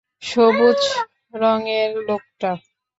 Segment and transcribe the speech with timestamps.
[0.23, 0.81] সবুজ
[1.35, 2.51] রংয়ের লোকটা।